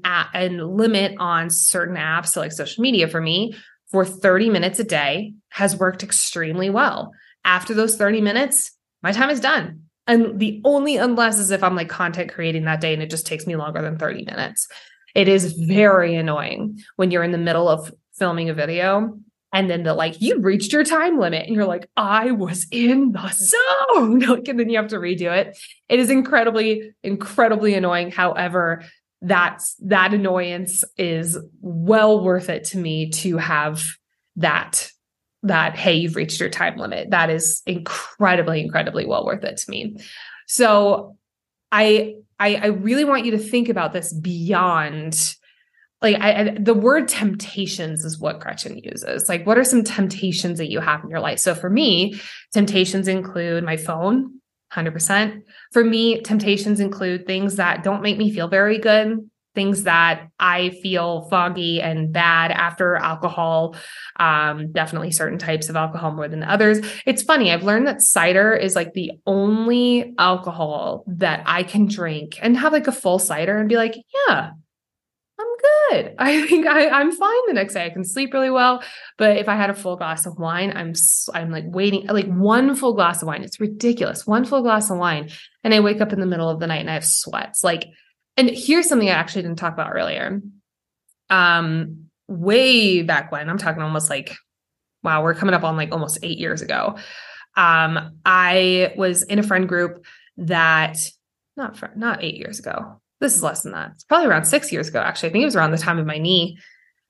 [0.59, 3.55] limit on certain apps so like social media for me
[3.91, 7.11] for 30 minutes a day has worked extremely well.
[7.43, 9.81] After those 30 minutes my time is done.
[10.07, 13.27] And the only unless is if i'm like content creating that day and it just
[13.27, 14.67] takes me longer than 30 minutes.
[15.15, 19.19] It is very annoying when you're in the middle of filming a video
[19.53, 21.45] and then the like you've reached your time limit.
[21.45, 24.19] And you're like i was in the zone.
[24.33, 25.57] Like, and then you have to redo it.
[25.87, 28.11] It is incredibly incredibly annoying.
[28.11, 28.83] However
[29.21, 33.83] that's that annoyance is well worth it to me to have
[34.35, 34.89] that
[35.43, 37.11] that hey you've reached your time limit.
[37.11, 39.97] That is incredibly incredibly well worth it to me.
[40.47, 41.15] So
[41.71, 45.35] i i, I really want you to think about this beyond
[46.03, 49.29] like I, I, the word temptations is what Gretchen uses.
[49.29, 51.39] Like, what are some temptations that you have in your life?
[51.39, 52.19] So for me,
[52.51, 54.41] temptations include my phone,
[54.73, 55.41] 100%.
[55.71, 59.17] For me, temptations include things that don't make me feel very good,
[59.55, 63.75] things that I feel foggy and bad after alcohol.
[64.19, 66.79] Um, definitely certain types of alcohol more than others.
[67.05, 72.39] It's funny, I've learned that cider is like the only alcohol that I can drink
[72.41, 73.95] and have like a full cider and be like,
[74.27, 74.51] yeah,
[75.63, 76.15] good.
[76.19, 77.85] I think I, I'm fine the next day.
[77.85, 78.83] I can sleep really well.
[79.17, 80.93] But if I had a full glass of wine, I'm
[81.33, 83.43] I'm like waiting like one full glass of wine.
[83.43, 84.27] It's ridiculous.
[84.27, 85.29] One full glass of wine,
[85.63, 87.63] and I wake up in the middle of the night and I have sweats.
[87.63, 87.85] Like,
[88.37, 90.41] and here's something I actually didn't talk about earlier.
[91.29, 94.35] Um, way back when I'm talking almost like,
[95.03, 96.97] wow, we're coming up on like almost eight years ago.
[97.55, 100.05] Um, I was in a friend group
[100.37, 100.97] that
[101.55, 103.91] not friend, not eight years ago this is less than that.
[103.95, 105.29] It's probably around six years ago, actually.
[105.29, 106.59] I think it was around the time of my knee,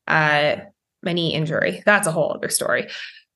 [0.07, 0.57] uh,
[1.01, 1.81] my knee injury.
[1.85, 2.87] That's a whole other story.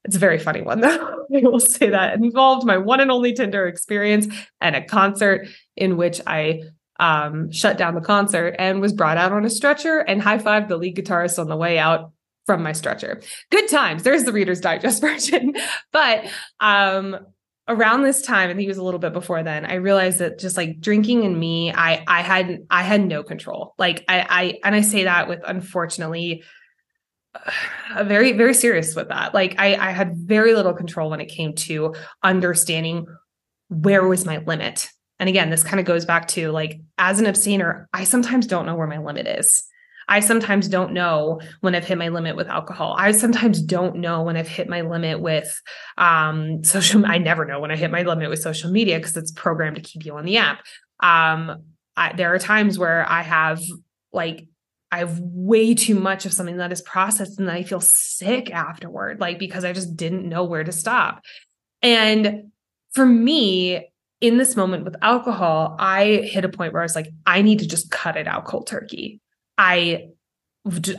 [0.06, 1.26] It's a very funny one, though.
[1.36, 4.28] I will say that it involved my one and only Tinder experience
[4.62, 6.62] and a concert in which I
[7.00, 10.68] um, shut down the concert and was brought out on a stretcher and high fived
[10.68, 12.12] the lead guitarist on the way out
[12.46, 13.22] from my stretcher.
[13.50, 14.04] Good times.
[14.04, 15.56] There's the Reader's Digest version.
[15.92, 16.26] but
[16.60, 17.18] um,
[17.68, 20.40] around this time, I think it was a little bit before then, I realized that
[20.40, 23.74] just like drinking and me, I I had I had no control.
[23.78, 26.44] Like I I and I say that with unfortunately
[27.36, 29.34] uh, very very serious with that.
[29.34, 33.06] Like I I had very little control when it came to understanding
[33.70, 34.90] where was my limit.
[35.20, 38.66] And again, this kind of goes back to like as an abstainer, I sometimes don't
[38.66, 39.64] know where my limit is.
[40.08, 42.96] I sometimes don't know when I've hit my limit with alcohol.
[42.98, 45.62] I sometimes don't know when I've hit my limit with
[45.98, 47.06] um, social.
[47.06, 49.82] I never know when I hit my limit with social media because it's programmed to
[49.82, 50.60] keep you on the app.
[51.02, 51.64] Um,
[51.96, 53.62] I, there are times where I have
[54.14, 54.48] like
[54.92, 59.20] I have way too much of something that is processed and I feel sick afterward,
[59.20, 61.22] like because I just didn't know where to stop.
[61.82, 62.52] And
[62.94, 63.90] for me,
[64.22, 67.60] in this moment with alcohol, I hit a point where I was like, I need
[67.60, 69.20] to just cut it out cold turkey.
[69.58, 70.10] I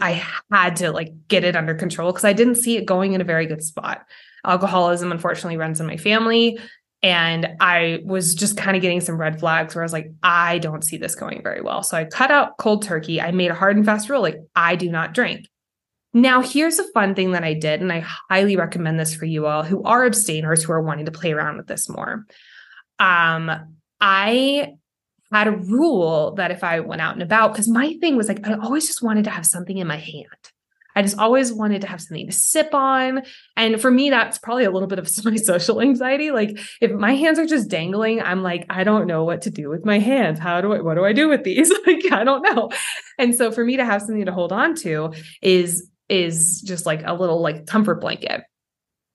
[0.01, 3.21] I had to like get it under control because I didn't see it going in
[3.21, 4.07] a very good spot.
[4.45, 6.59] Alcoholism unfortunately runs in my family.
[7.03, 10.59] And I was just kind of getting some red flags where I was like, I
[10.59, 11.83] don't see this going very well.
[11.83, 13.21] So I cut out cold turkey.
[13.21, 15.47] I made a hard and fast rule like, I do not drink.
[16.15, 19.47] Now, here's a fun thing that I did, and I highly recommend this for you
[19.47, 22.25] all who are abstainers who are wanting to play around with this more.
[22.99, 23.51] Um,
[24.01, 24.73] I
[25.33, 28.47] had a rule that if I went out and about, because my thing was like,
[28.47, 30.27] I always just wanted to have something in my hand.
[30.97, 33.23] I just always wanted to have something to sip on.
[33.57, 36.33] And for me, that's probably a little bit of my social anxiety.
[36.33, 39.69] Like if my hands are just dangling, I'm like, I don't know what to do
[39.69, 40.41] with my hands.
[40.41, 41.73] How do I, what do I do with these?
[41.87, 42.71] like, I don't know.
[43.17, 47.03] And so for me to have something to hold on to is, is just like
[47.05, 48.43] a little like comfort blanket.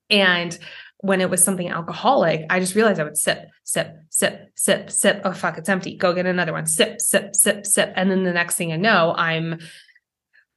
[0.08, 0.58] And
[1.04, 5.20] when it was something alcoholic, I just realized I would sip, sip, sip, sip, sip.
[5.22, 5.98] Oh, fuck, it's empty.
[5.98, 6.64] Go get another one.
[6.64, 7.92] Sip, sip, sip, sip.
[7.94, 9.60] And then the next thing I know, I'm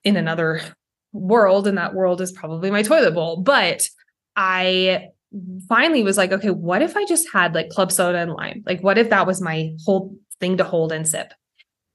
[0.05, 0.61] in another
[1.11, 3.41] world, and that world is probably my toilet bowl.
[3.41, 3.89] But
[4.37, 5.09] I
[5.67, 8.63] finally was like, okay, what if I just had like club soda and lime?
[8.65, 11.33] Like, what if that was my whole thing to hold and sip?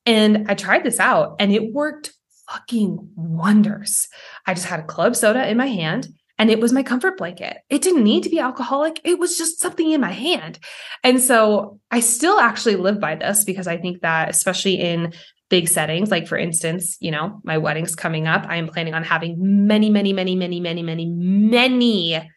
[0.05, 2.13] And I tried this out and it worked
[2.51, 4.09] fucking wonders.
[4.47, 7.59] I just had a club soda in my hand and it was my comfort blanket.
[7.71, 9.01] It didn't need to be alcoholic.
[9.05, 10.59] It was just something in my hand.
[11.05, 15.13] And so I still actually live by this because I think that, especially in
[15.53, 16.11] big settings.
[16.11, 18.47] Like, for instance, you know, my wedding's coming up.
[18.49, 22.31] I am planning on having many, many, many, many, many, many, many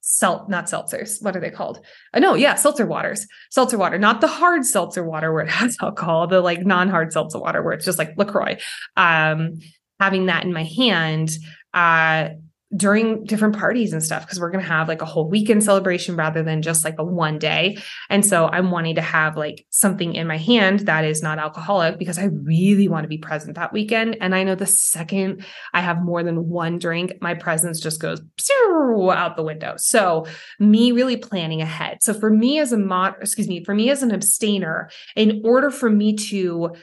[0.00, 1.22] salt, not seltzers.
[1.22, 1.78] What are they called?
[2.12, 5.76] Uh, no, yeah, seltzer waters, seltzer water, not the hard seltzer water where it has
[5.80, 8.58] alcohol, the like non hard seltzer water where it's just like LaCroix.
[8.96, 9.60] Um,
[10.00, 11.30] having that in my hand,
[11.74, 12.30] uh,
[12.76, 16.16] during different parties and stuff because we're going to have like a whole weekend celebration
[16.16, 17.78] rather than just like a one day.
[18.10, 21.98] And so I'm wanting to have like something in my hand that is not alcoholic
[21.98, 24.18] because I really want to be present that weekend.
[24.20, 28.20] And I know the second I have more than one drink, my presence just goes
[29.10, 29.74] out the window.
[29.78, 30.26] So
[30.58, 32.02] me really planning ahead.
[32.02, 35.70] So for me as a mod, excuse me, for me as an abstainer, in order
[35.70, 36.74] for me to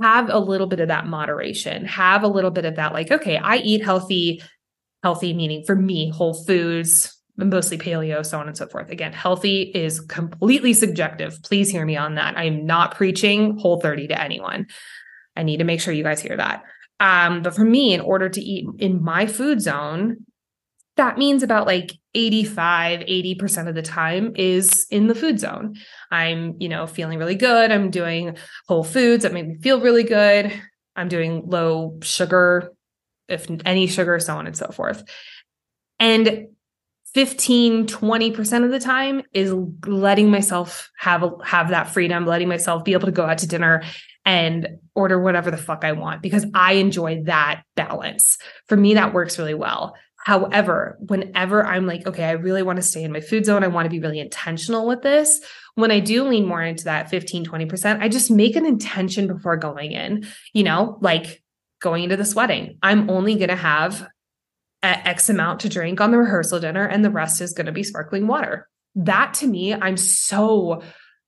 [0.00, 3.36] have a little bit of that moderation, have a little bit of that, like, okay,
[3.36, 4.42] I eat healthy
[5.02, 8.90] healthy meaning for me whole foods mostly paleo so on and so forth.
[8.90, 11.42] Again healthy is completely subjective.
[11.42, 12.36] Please hear me on that.
[12.36, 14.66] I am not preaching whole 30 to anyone.
[15.36, 16.64] I need to make sure you guys hear that.
[16.98, 20.26] Um, but for me in order to eat in my food zone
[20.96, 25.76] that means about like 85 80% of the time is in the food zone.
[26.10, 27.70] I'm you know feeling really good.
[27.70, 28.36] I'm doing
[28.68, 30.52] whole foods that make me feel really good.
[30.96, 32.74] I'm doing low sugar
[33.30, 35.04] if any sugar, so on and so forth.
[35.98, 36.48] And
[37.14, 39.52] 15 20% of the time is
[39.86, 43.82] letting myself have have that freedom letting myself be able to go out to dinner
[44.24, 48.38] and order whatever the fuck I want because I enjoy that balance.
[48.68, 49.96] For me that works really well.
[50.24, 53.68] However, whenever I'm like okay, I really want to stay in my food zone, I
[53.68, 55.40] want to be really intentional with this,
[55.74, 59.56] when I do lean more into that 15 20%, I just make an intention before
[59.56, 61.42] going in, you know, like
[61.80, 62.78] going into this wedding.
[62.82, 64.06] I'm only going to have
[64.82, 67.82] X amount to drink on the rehearsal dinner, and the rest is going to be
[67.82, 68.68] sparkling water.
[68.94, 70.82] That to me, I'm so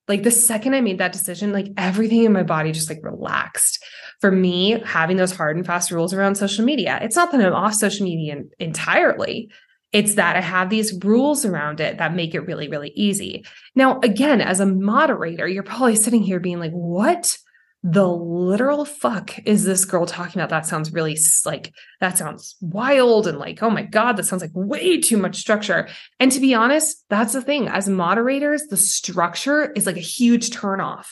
[0.07, 3.83] like the second I made that decision, like everything in my body just like relaxed.
[4.19, 7.53] For me, having those hard and fast rules around social media, it's not that I'm
[7.53, 9.49] off social media entirely.
[9.93, 13.45] It's that I have these rules around it that make it really, really easy.
[13.75, 17.37] Now, again, as a moderator, you're probably sitting here being like, what
[17.85, 20.49] the literal fuck is this girl talking about?
[20.49, 24.51] That sounds really like, that sounds wild and like, oh my God, that sounds like
[24.53, 25.89] way too much structure.
[26.17, 27.67] And to be honest, that's the thing.
[27.67, 31.07] As moderators, the structure is like a huge turnoff.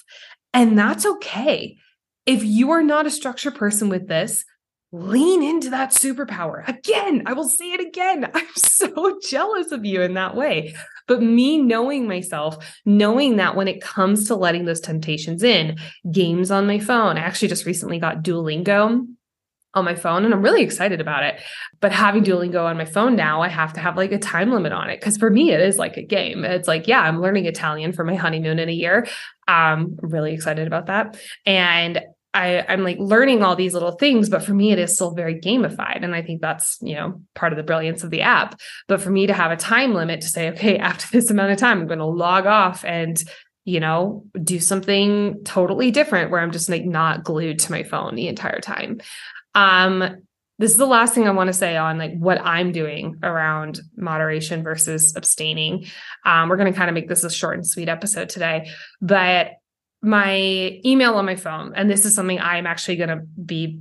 [0.54, 1.78] And that's okay.
[2.26, 4.46] If you are not a structure person with this,
[4.92, 6.68] lean into that superpower.
[6.68, 8.30] Again, I will say it again.
[8.34, 10.76] I'm so jealous of you in that way.
[11.08, 15.78] But me knowing myself, knowing that when it comes to letting those temptations in,
[16.12, 19.08] games on my phone, I actually just recently got Duolingo
[19.74, 21.42] on my phone and I'm really excited about it.
[21.80, 24.74] But having Duolingo on my phone now, I have to have like a time limit
[24.74, 26.44] on it because for me it is like a game.
[26.44, 29.08] It's like, yeah, I'm learning Italian for my honeymoon in a year.
[29.48, 31.18] Um, I'm really excited about that.
[31.46, 32.02] And
[32.34, 35.40] I, I'm like learning all these little things, but for me, it is still very
[35.40, 36.04] gamified.
[36.04, 38.60] And I think that's, you know, part of the brilliance of the app.
[38.88, 41.58] But for me to have a time limit to say, okay, after this amount of
[41.58, 43.22] time, I'm going to log off and,
[43.66, 48.16] you know, do something totally different where I'm just like not glued to my phone
[48.16, 49.02] the entire time.
[49.54, 50.24] Um,
[50.58, 53.82] this is the last thing I want to say on like what I'm doing around
[53.98, 55.88] moderation versus abstaining.
[56.24, 58.70] Um, we're going to kind of make this a short and sweet episode today,
[59.02, 59.54] but
[60.02, 63.80] my email on my phone, and this is something I'm actually going to be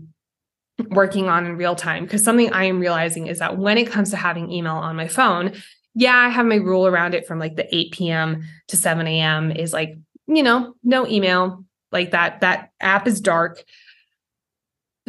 [0.88, 4.10] working on in real time because something I am realizing is that when it comes
[4.10, 5.52] to having email on my phone,
[5.94, 8.42] yeah, I have my rule around it from like the 8 p.m.
[8.68, 9.50] to 7 a.m.
[9.50, 13.62] is like, you know, no email, like that, that app is dark.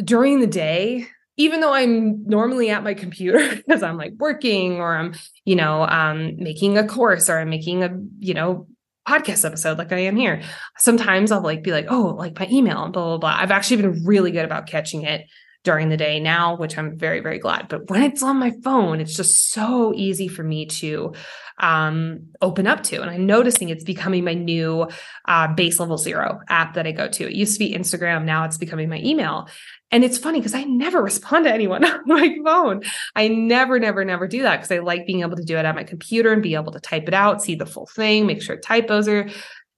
[0.02, 4.96] During the day, even though I'm normally at my computer because I'm like working or
[4.96, 8.66] I'm, you know, um, making a course or I'm making a, you know,
[9.06, 10.42] podcast episode like I am here.
[10.78, 13.36] Sometimes I'll like be like, oh, like my email blah, blah, blah.
[13.36, 15.26] I've actually been really good about catching it
[15.64, 17.68] during the day now, which I'm very, very glad.
[17.68, 21.14] But when it's on my phone, it's just so easy for me to
[21.58, 23.00] um, open up to.
[23.00, 24.88] And I'm noticing it's becoming my new
[25.26, 27.24] uh, base level zero app that I go to.
[27.24, 28.24] It used to be Instagram.
[28.24, 29.48] Now it's becoming my email.
[29.92, 32.82] And it's funny because I never respond to anyone on my phone.
[33.14, 35.74] I never, never, never do that because I like being able to do it at
[35.74, 38.56] my computer and be able to type it out, see the full thing, make sure
[38.56, 39.28] typos are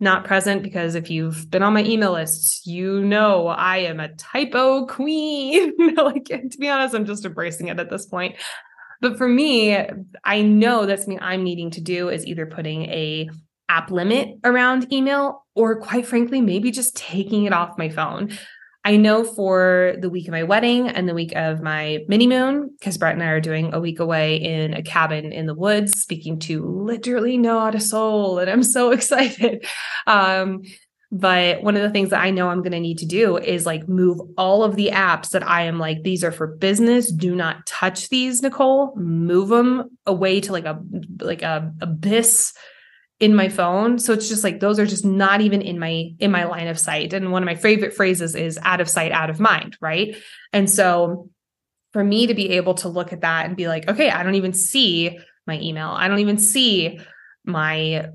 [0.01, 4.15] not present because if you've been on my email lists, you know I am a
[4.15, 5.73] typo queen.
[5.97, 8.37] like to be honest, I'm just embracing it at this point.
[9.01, 9.77] But for me,
[10.25, 13.29] I know that's something I'm needing to do is either putting a
[13.69, 18.31] app limit around email or quite frankly, maybe just taking it off my phone.
[18.85, 22.71] I know for the week of my wedding and the week of my mini moon,
[22.79, 26.01] because Brett and I are doing a week away in a cabin in the woods,
[26.01, 28.39] speaking to literally not a soul.
[28.39, 29.67] And I'm so excited.
[30.07, 30.63] Um,
[31.11, 33.65] but one of the things that I know I'm going to need to do is
[33.65, 37.11] like move all of the apps that I am like, these are for business.
[37.11, 38.95] Do not touch these, Nicole.
[38.97, 40.83] Move them away to like a
[41.21, 42.53] like a abyss
[43.21, 43.99] in my phone.
[43.99, 46.79] So it's just like those are just not even in my in my line of
[46.79, 47.13] sight.
[47.13, 50.17] And one of my favorite phrases is out of sight out of mind right?
[50.53, 51.31] And so
[51.93, 54.35] for me to be able to look at that and be like okay i don't
[54.35, 55.89] even see my email.
[55.89, 56.99] I don't even see
[57.45, 58.09] my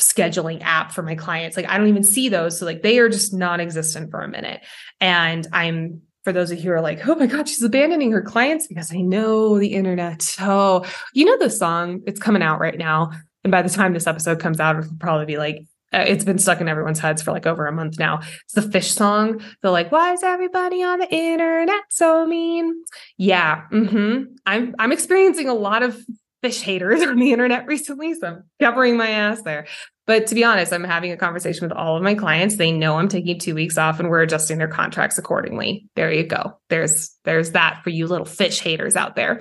[0.00, 1.56] scheduling app for my clients.
[1.56, 2.58] Like i don't even see those.
[2.58, 4.60] So like they are just non-existent for a minute.
[5.00, 8.22] And i'm for those of you who are like, oh my God, she's abandoning her
[8.22, 10.36] clients because I know the internet.
[10.38, 10.84] Oh,
[11.14, 13.10] you know the song, it's coming out right now.
[13.44, 16.38] And by the time this episode comes out, it'll probably be like, uh, it's been
[16.38, 18.20] stuck in everyone's heads for like over a month now.
[18.44, 19.42] It's the fish song.
[19.60, 22.82] They're like, why is everybody on the internet so mean?
[23.18, 23.64] Yeah.
[23.70, 24.34] Mm-hmm.
[24.46, 26.02] I'm, I'm experiencing a lot of
[26.42, 28.14] fish haters on the internet recently.
[28.14, 29.66] So I'm covering my ass there.
[30.06, 32.56] But to be honest, I'm having a conversation with all of my clients.
[32.56, 35.86] They know I'm taking two weeks off and we're adjusting their contracts accordingly.
[35.94, 36.58] There you go.
[36.70, 39.40] There's, there's that for you little fish haters out there.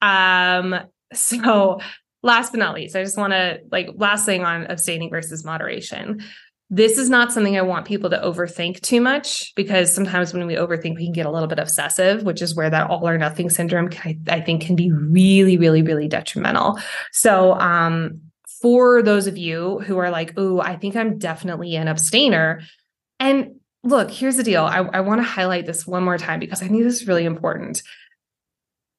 [0.00, 0.76] Um,
[1.12, 1.80] so
[2.22, 6.22] last but not least, I just want to like last thing on abstaining versus moderation.
[6.70, 10.54] This is not something I want people to overthink too much because sometimes when we
[10.54, 13.50] overthink, we can get a little bit obsessive, which is where that all or nothing
[13.50, 16.78] syndrome can, I think can be really, really, really detrimental.
[17.10, 18.22] So, um,
[18.62, 22.62] for those of you who are like, "Oh, I think I'm definitely an abstainer,"
[23.18, 24.64] and look, here's the deal.
[24.64, 27.24] I, I want to highlight this one more time because I think this is really
[27.24, 27.82] important.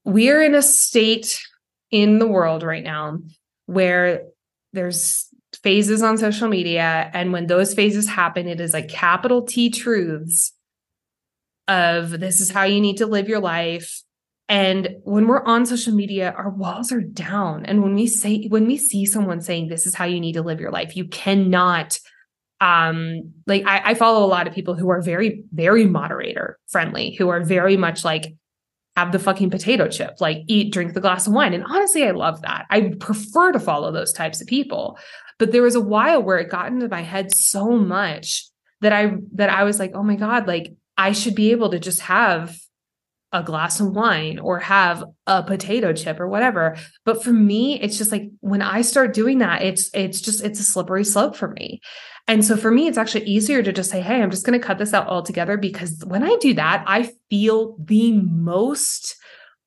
[0.04, 1.42] We are in a state
[1.94, 3.20] in the world right now
[3.68, 4.24] where
[4.74, 5.30] there's
[5.62, 7.10] phases on social media.
[7.14, 10.52] And when those phases happen it is like capital T truths
[11.68, 14.02] of this is how you need to live your life.
[14.50, 17.64] And when we're on social media our walls are down.
[17.66, 20.42] And when we say when we see someone saying this is how you need to
[20.42, 22.00] live your life you cannot
[22.60, 27.14] um like I, I follow a lot of people who are very very moderator friendly
[27.14, 28.34] who are very much like
[28.96, 31.54] have the fucking potato chip, like eat, drink the glass of wine.
[31.54, 32.66] And honestly, I love that.
[32.70, 35.00] I prefer to follow those types of people.
[35.40, 38.46] But there was a while where it got into my head so much
[38.82, 41.80] that I that I was like, oh my God, like I should be able to
[41.80, 42.56] just have
[43.32, 46.78] a glass of wine or have a potato chip or whatever.
[47.04, 50.60] But for me, it's just like when I start doing that, it's it's just it's
[50.60, 51.82] a slippery slope for me.
[52.28, 54.66] And so for me, it's actually easier to just say, Hey, I'm just going to
[54.66, 59.18] cut this out altogether because when I do that, I feel the most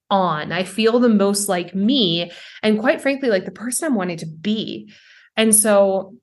[0.08, 0.52] on.
[0.52, 2.30] I feel the most like me
[2.62, 4.92] and quite frankly, like the person I'm wanting to be.
[5.36, 6.14] And so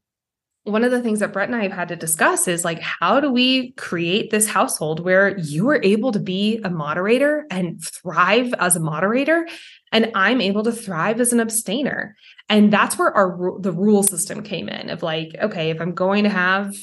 [0.63, 3.19] one of the things that Brett and I have had to discuss is like, how
[3.19, 8.53] do we create this household where you are able to be a moderator and thrive
[8.57, 9.45] as a moderator,
[9.91, 12.15] and I'm able to thrive as an abstainer?
[12.47, 16.23] And that's where our the rule system came in of like, okay, if I'm going
[16.23, 16.73] to have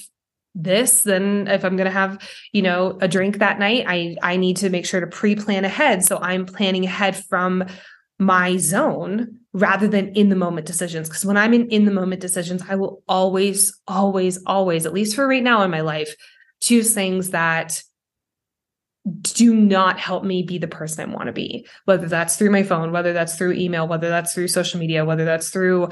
[0.55, 2.21] this then if i'm going to have
[2.53, 6.03] you know a drink that night i i need to make sure to pre-plan ahead
[6.03, 7.65] so i'm planning ahead from
[8.21, 11.09] my zone rather than in the moment decisions.
[11.09, 15.17] Because when I'm in in the moment decisions, I will always, always, always, at least
[15.17, 16.15] for right now in my life,
[16.61, 17.83] choose things that
[19.23, 22.63] do not help me be the person I want to be, whether that's through my
[22.63, 25.89] phone, whether that's through email, whether that's through social media, whether that's through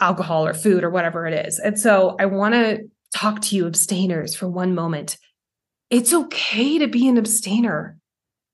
[0.00, 1.58] alcohol or food or whatever it is.
[1.58, 2.82] And so I want to
[3.14, 5.16] talk to you abstainers for one moment.
[5.88, 7.98] It's okay to be an abstainer.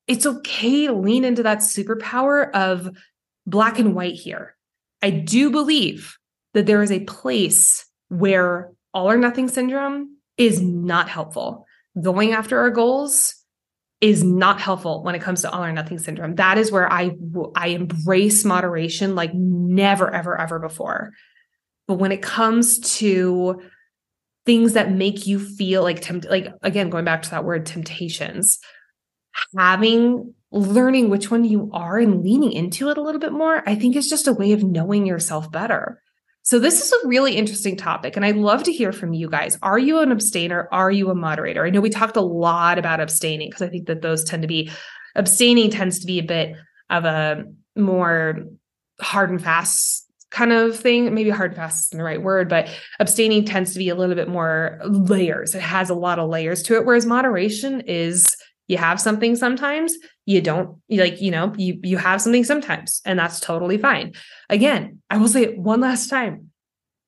[0.09, 2.89] It's okay to lean into that superpower of
[3.45, 4.55] black and white here.
[5.03, 6.17] I do believe
[6.55, 11.67] that there is a place where all or nothing syndrome is not helpful.
[12.01, 13.35] Going after our goals
[14.01, 16.35] is not helpful when it comes to all or nothing syndrome.
[16.35, 17.11] That is where I
[17.55, 21.11] I embrace moderation like never ever ever before.
[21.87, 23.61] But when it comes to
[24.47, 28.57] things that make you feel like tempt like again going back to that word temptations,
[29.57, 33.75] having learning which one you are and leaning into it a little bit more, I
[33.75, 36.01] think is just a way of knowing yourself better.
[36.41, 39.57] So, this is a really interesting topic, and I'd love to hear from you guys.
[39.61, 40.67] Are you an abstainer?
[40.71, 41.65] Are you a moderator?
[41.65, 44.47] I know we talked a lot about abstaining because I think that those tend to
[44.47, 44.71] be,
[45.15, 46.55] abstaining tends to be a bit
[46.89, 47.43] of a
[47.75, 48.45] more
[48.99, 51.13] hard and fast kind of thing.
[51.13, 52.69] Maybe hard and fast isn't the right word, but
[52.99, 55.55] abstaining tends to be a little bit more layers.
[55.55, 58.35] It has a lot of layers to it, whereas moderation is
[58.69, 63.19] you have something sometimes you don't like you know you you have something sometimes and
[63.19, 64.13] that's totally fine.
[64.49, 66.51] Again i will say it one last time.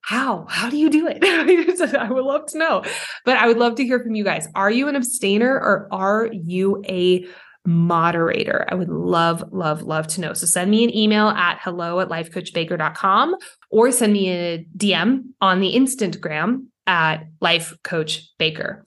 [0.03, 0.47] How?
[0.49, 1.23] How do you do it?
[1.95, 2.83] I would love to know.
[3.23, 4.47] But i would love to hear from you guys.
[4.55, 7.25] Are you an abstainer or are you a
[7.65, 8.65] moderator?
[8.69, 10.33] I would love love love to know.
[10.33, 13.35] So send me an email at hello at lifecoachbaker.com
[13.69, 18.83] or send me a dm on the instantgram at life coach baker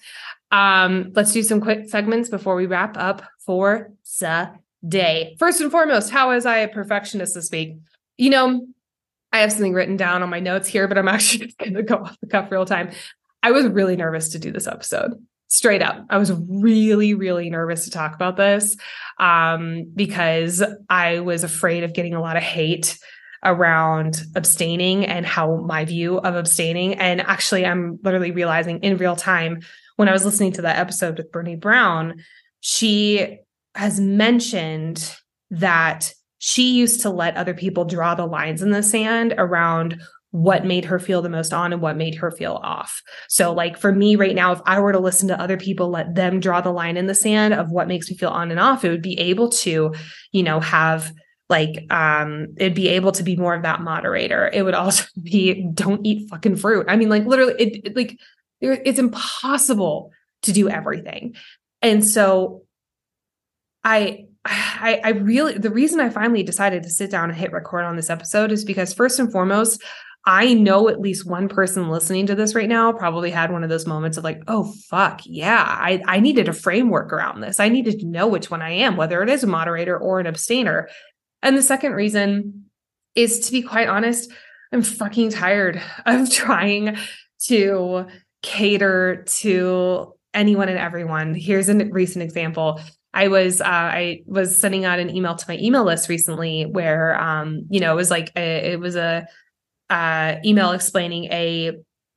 [0.55, 3.91] um, let's do some quick segments before we wrap up for
[4.21, 4.53] the
[4.87, 5.35] day.
[5.41, 7.77] First and foremost, how was I a perfectionist this week?
[8.19, 8.65] You know,
[9.33, 11.97] I have something written down on my notes here, but I'm actually going to go
[11.97, 12.93] off the cuff real time.
[13.43, 15.15] I was really nervous to do this episode.
[15.49, 18.77] Straight up, I was really, really nervous to talk about this
[19.19, 22.97] um, because I was afraid of getting a lot of hate
[23.45, 26.95] around abstaining and how my view of abstaining.
[26.95, 29.61] And actually, I'm literally realizing in real time
[29.97, 32.23] when I was listening to that episode with Brené Brown,
[32.61, 33.39] she
[33.75, 35.17] has mentioned
[35.51, 40.65] that she used to let other people draw the lines in the sand around what
[40.65, 43.01] made her feel the most on and what made her feel off.
[43.29, 46.17] So, like for me right now, if I were to listen to other people, let
[46.17, 48.85] them draw the line in the sand of what makes me feel on and off,
[48.85, 49.95] it would be able to,
[50.33, 51.13] you know, have
[51.51, 55.67] like um it'd be able to be more of that moderator it would also be
[55.75, 58.19] don't eat fucking fruit i mean like literally it, it like
[58.73, 60.11] it's impossible
[60.43, 61.35] to do everything.
[61.83, 62.63] And so
[63.83, 67.85] I I, I really the reason I finally decided to sit down and hit record
[67.85, 69.83] on this episode is because first and foremost,
[70.27, 73.69] I know at least one person listening to this right now probably had one of
[73.71, 77.61] those moments of like, oh fuck, yeah, I, I needed a framework around this.
[77.61, 80.27] I needed to know which one I am, whether it is a moderator or an
[80.27, 80.89] abstainer.
[81.43, 82.65] And the second reason
[83.15, 84.31] is to be quite honest,
[84.73, 86.97] I'm fucking tired of trying
[87.47, 88.07] to
[88.45, 91.35] cater to anyone and everyone.
[91.35, 92.81] Here's a recent example.
[93.15, 97.21] I was uh, I was sending out an email to my email list recently where
[97.21, 99.27] um, you know it was like a, it was a
[99.89, 101.73] uh, email explaining a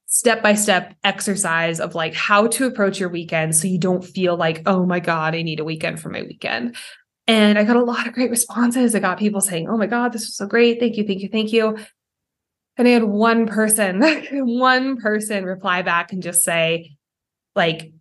[0.08, 4.38] step by step exercise of like how to approach your weekend so you don't feel
[4.38, 6.76] like oh my god I need a weekend for my weekend.
[7.30, 8.96] And I got a lot of great responses.
[8.96, 10.80] I got people saying, "Oh my god, this was so great!
[10.80, 11.78] Thank you, thank you, thank you."
[12.78, 14.02] And I had one person,
[14.32, 16.96] one person reply back and just say,
[17.56, 17.92] like,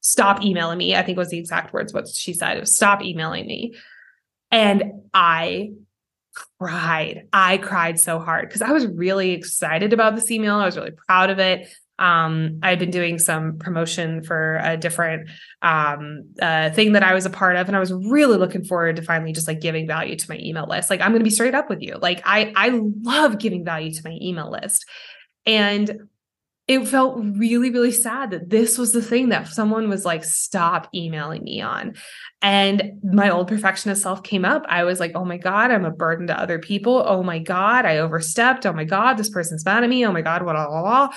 [0.00, 0.96] stop emailing me.
[0.96, 2.58] I think was the exact words what she said.
[2.60, 3.74] Was, stop emailing me.
[4.50, 5.72] And I
[6.58, 7.28] cried.
[7.32, 10.56] I cried so hard because I was really excited about this email.
[10.56, 11.68] I was really proud of it
[11.98, 15.28] um, I've been doing some promotion for a different
[15.62, 18.96] um, uh, thing that I was a part of, and I was really looking forward
[18.96, 20.90] to finally just like giving value to my email list.
[20.90, 21.96] Like I'm going to be straight up with you.
[22.00, 22.70] Like I I
[23.02, 24.84] love giving value to my email list,
[25.46, 26.08] and
[26.66, 30.88] it felt really really sad that this was the thing that someone was like stop
[30.94, 31.94] emailing me on
[32.40, 35.90] and my old perfectionist self came up i was like oh my god i'm a
[35.90, 39.84] burden to other people oh my god i overstepped oh my god this person's mad
[39.84, 41.10] at me oh my god what blah.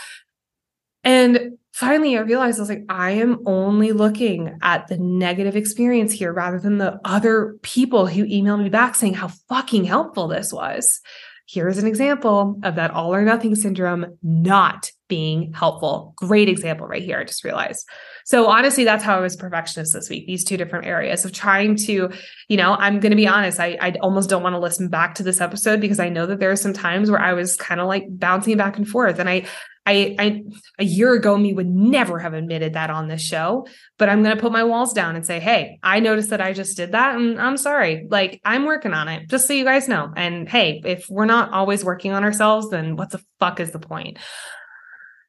[1.08, 6.12] And finally, I realized I was like, I am only looking at the negative experience
[6.12, 10.52] here rather than the other people who emailed me back saying how fucking helpful this
[10.52, 11.00] was.
[11.48, 16.14] Here's an example of that all or nothing syndrome not being helpful.
[16.18, 17.20] Great example right here.
[17.20, 17.88] I just realized.
[18.26, 20.28] So honestly, that's how I was perfectionist this week.
[20.28, 22.12] These two different areas of trying to,
[22.50, 23.62] you know, I'm going to be honest.
[23.62, 26.42] I, I almost don't want to listen back to this episode because I know that
[26.42, 29.30] there are some times where I was kind of like bouncing back and forth, and
[29.30, 29.46] I
[29.88, 30.44] I, I
[30.80, 33.66] a year ago me would never have admitted that on this show,
[33.98, 36.52] but I'm going to put my walls down and say, "Hey, I noticed that I
[36.52, 38.06] just did that and I'm sorry.
[38.10, 41.52] Like I'm working on it, just so you guys know." And hey, if we're not
[41.52, 44.18] always working on ourselves, then what the fuck is the point?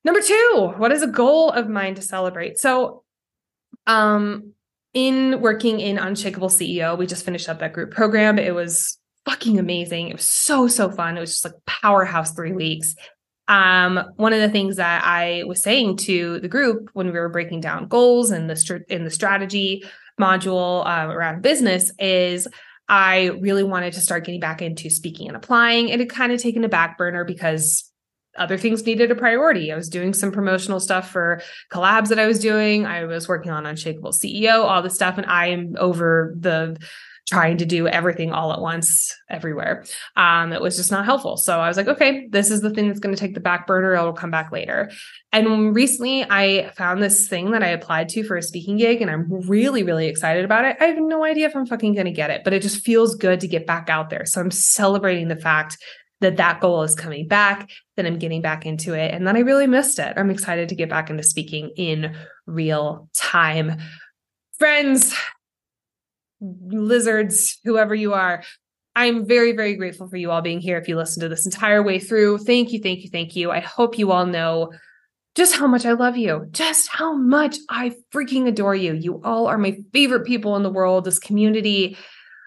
[0.04, 2.58] Number 2, what is a goal of mine to celebrate?
[2.58, 3.04] So
[3.86, 4.54] um
[4.92, 8.40] in working in Unshakable CEO, we just finished up that group program.
[8.40, 10.08] It was fucking amazing.
[10.08, 11.16] It was so, so fun.
[11.16, 12.96] It was just like powerhouse three weeks.
[13.48, 17.30] Um, one of the things that I was saying to the group when we were
[17.30, 19.84] breaking down goals and the str- in the strategy
[20.20, 22.46] module uh, around business is
[22.88, 25.88] I really wanted to start getting back into speaking and applying.
[25.88, 27.90] It had kind of taken a back burner because
[28.36, 29.72] other things needed a priority.
[29.72, 31.42] I was doing some promotional stuff for
[31.72, 32.86] collabs that I was doing.
[32.86, 36.78] I was working on Unshakable CEO, all this stuff, and I am over the
[37.28, 39.84] trying to do everything all at once everywhere.
[40.16, 41.36] Um, it was just not helpful.
[41.36, 43.66] So I was like, okay, this is the thing that's going to take the back
[43.66, 43.94] burner.
[43.94, 44.90] It'll come back later.
[45.30, 49.10] And recently I found this thing that I applied to for a speaking gig and
[49.10, 50.78] I'm really, really excited about it.
[50.80, 53.14] I have no idea if I'm fucking going to get it, but it just feels
[53.14, 54.24] good to get back out there.
[54.24, 55.76] So I'm celebrating the fact
[56.20, 59.40] that that goal is coming back, that I'm getting back into it, and that I
[59.40, 60.14] really missed it.
[60.16, 62.16] I'm excited to get back into speaking in
[62.46, 63.78] real time.
[64.58, 65.14] Friends,
[66.40, 68.42] lizards, whoever you are,
[68.96, 70.76] I'm very, very grateful for you all being here.
[70.76, 73.50] If you listen to this entire way through, thank you, thank you, thank you.
[73.50, 74.72] I hope you all know
[75.34, 78.94] just how much I love you, just how much I freaking adore you.
[78.94, 81.04] You all are my favorite people in the world.
[81.04, 81.96] This community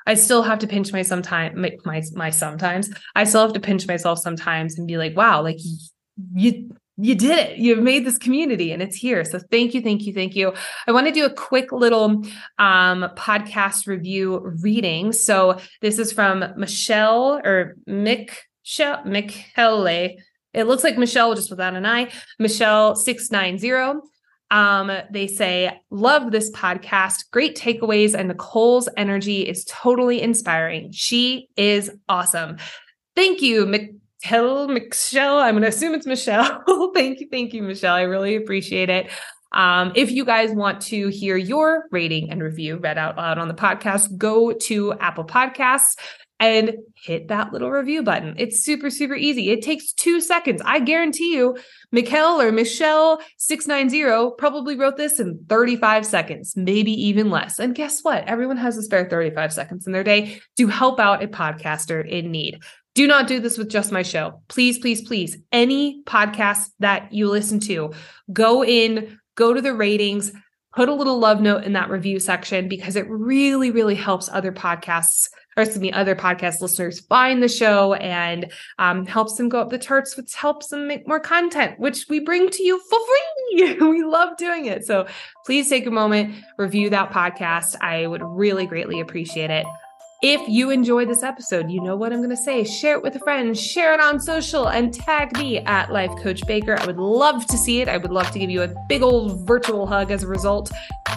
[0.07, 2.89] I still have to pinch my sometimes my, my my sometimes.
[3.15, 5.59] I still have to pinch myself sometimes and be like, wow, like
[6.33, 7.57] you you did it.
[7.57, 9.25] You've made this community and it's here.
[9.25, 10.53] So thank you, thank you, thank you.
[10.87, 12.23] I want to do a quick little
[12.59, 15.11] um, podcast review reading.
[15.11, 18.31] So this is from Michelle or Mick
[18.63, 19.87] Michelle.
[20.53, 22.11] It looks like Michelle just without an I.
[22.37, 24.01] Michelle 690.
[24.51, 27.31] Um, they say, Love this podcast.
[27.31, 28.13] Great takeaways.
[28.13, 30.91] And Nicole's energy is totally inspiring.
[30.91, 32.57] She is awesome.
[33.15, 33.65] Thank you,
[34.23, 34.67] Michelle.
[34.67, 35.39] Michelle.
[35.39, 36.63] I'm going to assume it's Michelle.
[36.93, 37.27] thank you.
[37.29, 37.95] Thank you, Michelle.
[37.95, 39.11] I really appreciate it.
[39.51, 43.47] Um, if you guys want to hear your rating and review read out loud on
[43.47, 45.95] the podcast, go to Apple Podcasts
[46.39, 48.33] and hit that little review button.
[48.39, 49.51] It's super, super easy.
[49.51, 50.59] It takes two seconds.
[50.65, 51.55] I guarantee you,
[51.93, 57.59] Mikkel or Michelle 690 probably wrote this in 35 seconds, maybe even less.
[57.59, 58.27] And guess what?
[58.27, 62.31] Everyone has a spare 35 seconds in their day to help out a podcaster in
[62.31, 62.59] need.
[62.93, 64.41] Do not do this with just my show.
[64.49, 65.37] Please, please, please.
[65.51, 67.93] Any podcast that you listen to,
[68.33, 70.33] go in, go to the ratings,
[70.75, 74.51] put a little love note in that review section because it really, really helps other
[74.51, 79.59] podcasts or excuse me, other podcast listeners find the show and um, helps them go
[79.59, 82.99] up the charts, which helps them make more content, which we bring to you for
[82.99, 83.73] free.
[83.81, 84.85] we love doing it.
[84.85, 85.07] So
[85.45, 87.75] please take a moment, review that podcast.
[87.81, 89.65] I would really greatly appreciate it.
[90.21, 92.63] If you enjoy this episode, you know what I'm going to say.
[92.63, 96.45] Share it with a friend, share it on social, and tag me at Life Coach
[96.45, 96.79] Baker.
[96.79, 97.87] I would love to see it.
[97.87, 100.71] I would love to give you a big old virtual hug as a result.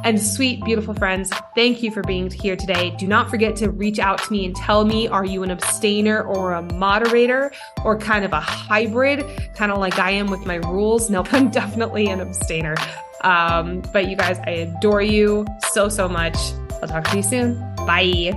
[0.04, 2.96] And sweet, beautiful friends, thank you for being here today.
[2.98, 6.22] Do not forget to reach out to me and tell me are you an abstainer
[6.22, 7.52] or a moderator
[7.84, 9.22] or kind of a hybrid,
[9.54, 11.10] kind of like I am with my rules?
[11.10, 12.74] No, I'm definitely an abstainer.
[13.20, 16.36] Um, but you guys, I adore you so, so much.
[16.80, 17.58] I'll talk to you soon.
[17.86, 18.32] Bye.